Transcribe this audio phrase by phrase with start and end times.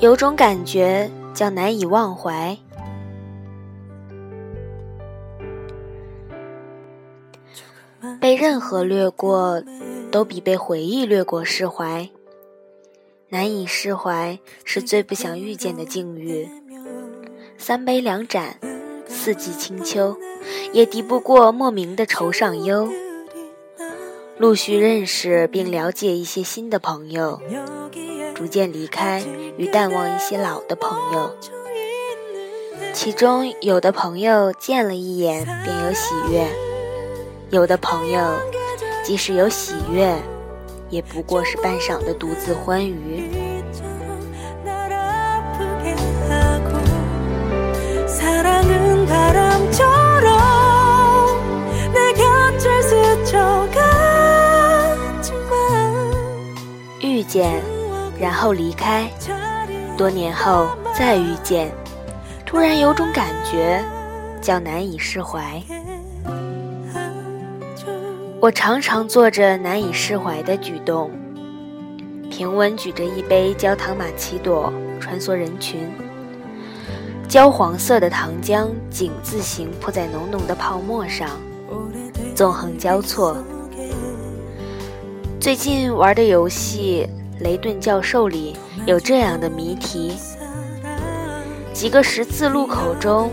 [0.00, 2.56] 有种感觉叫难以忘怀。
[8.20, 9.60] 被任何掠过，
[10.12, 12.08] 都比被回忆掠过释怀。
[13.28, 16.48] 难以释怀是最不想遇见的境遇。
[17.56, 18.56] 三杯两盏，
[19.08, 20.16] 四季清秋，
[20.72, 22.88] 也敌不过莫名的愁上忧。
[24.38, 27.40] 陆续认识并了解一些新的朋友，
[28.36, 29.20] 逐渐离开
[29.56, 31.34] 与淡忘一些老的朋友。
[32.92, 36.46] 其中有的朋友见了一眼便有喜悦，
[37.50, 38.20] 有的朋友
[39.04, 40.14] 即使有喜悦，
[40.88, 43.47] 也不过是半晌的独自欢愉。
[57.38, 57.62] 见，
[58.18, 59.08] 然后离开，
[59.96, 61.70] 多年后再遇见，
[62.44, 63.80] 突然有种感觉，
[64.42, 65.62] 叫难以释怀。
[68.40, 71.12] 我常常做着难以释怀的举动，
[72.28, 75.88] 平稳举着一杯焦糖玛奇朵，穿梭人群。
[77.28, 81.30] 焦黄色的糖浆井字形铺在浓浓的泡沫上，
[82.34, 83.36] 纵横交错。
[85.40, 87.08] 最近玩的游戏
[87.40, 90.16] 《雷顿教授》里有这样的谜题：
[91.72, 93.32] 几个十字路口中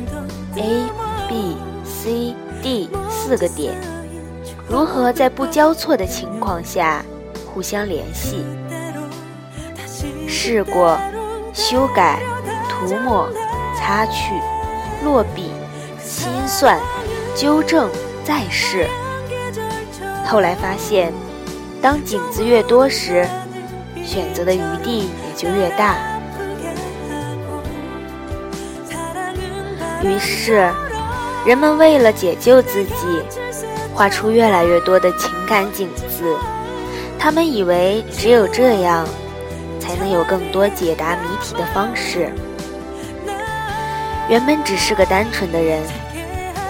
[0.55, 0.83] ，A、
[1.27, 3.73] B、C、D 四个点，
[4.69, 7.03] 如何在不交错的情况下
[7.53, 8.45] 互相联系？
[10.27, 10.97] 试过，
[11.53, 12.19] 修改，
[12.69, 13.27] 涂抹。
[13.77, 14.33] 擦去，
[15.03, 15.51] 落笔，
[16.03, 16.79] 心算，
[17.35, 17.87] 纠正，
[18.23, 18.87] 再试。
[20.25, 21.13] 后来发现，
[21.83, 23.27] 当井子越多时，
[24.05, 25.95] 选择的余地也就越大。
[30.03, 30.71] 于是，
[31.45, 32.93] 人们为了解救自己，
[33.93, 36.37] 画出越来越多的情感井字。
[37.17, 39.07] 他们以为只有这样，
[39.79, 42.29] 才能有更多解答谜题的方式。
[44.29, 45.81] 原本只是个单纯的人，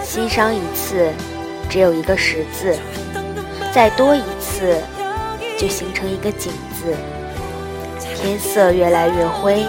[0.02, 1.10] 心伤一次，
[1.68, 2.74] 只有一个十字，
[3.70, 4.78] 再多一次，
[5.58, 6.94] 就形成一个井字。
[8.16, 9.64] 天色越来越灰，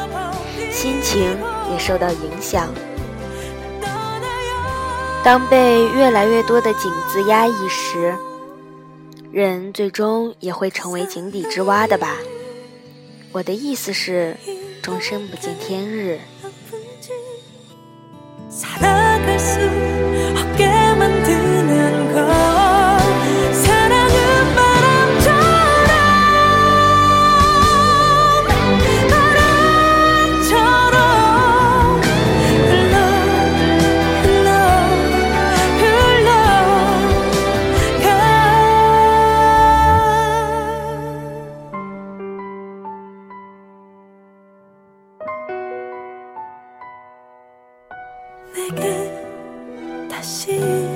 [0.72, 1.38] 心情
[1.72, 2.68] 也受到影响。
[5.24, 8.16] 当被越来越多的井字压抑时，
[9.32, 12.16] 人最终也会成为井底之蛙的吧？
[13.34, 14.38] 我的意思是，
[14.82, 16.20] 终身不见天日。
[48.72, 50.87] 내게 다시